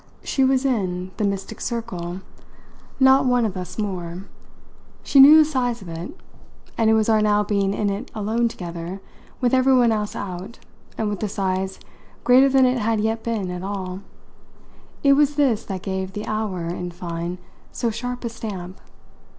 She 0.23 0.43
was 0.43 0.65
in 0.65 1.11
the 1.17 1.23
mystic 1.23 1.61
circle 1.61 2.21
not 2.99 3.27
one 3.27 3.45
of 3.45 3.55
us 3.55 3.77
more; 3.77 4.23
she 5.03 5.19
knew 5.19 5.37
the 5.37 5.45
size 5.45 5.79
of 5.83 5.89
it; 5.89 6.09
and 6.75 6.89
it 6.89 6.95
was 6.95 7.07
our 7.07 7.21
now 7.21 7.43
being 7.43 7.71
in 7.71 7.91
it 7.91 8.09
alone 8.15 8.47
together, 8.47 8.99
with 9.41 9.53
everyone 9.53 9.91
else 9.91 10.15
out 10.15 10.57
and 10.97 11.07
with 11.07 11.19
the 11.19 11.29
size 11.29 11.79
greater 12.23 12.49
than 12.49 12.65
it 12.65 12.79
had 12.79 12.99
yet 12.99 13.21
been 13.21 13.51
at 13.51 13.61
all 13.61 14.01
it 15.03 15.13
was 15.13 15.35
this 15.35 15.65
that 15.65 15.83
gave 15.83 16.13
the 16.13 16.25
hour, 16.25 16.65
in 16.65 16.89
fine, 16.89 17.37
so 17.71 17.91
sharp 17.91 18.25
a 18.25 18.29
stamp. 18.29 18.81